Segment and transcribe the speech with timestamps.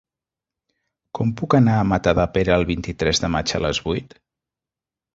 [1.19, 4.21] Com puc anar a Matadepera el vint-i-tres de maig a les vuit?